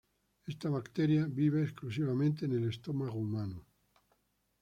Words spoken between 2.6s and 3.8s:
estómago humano.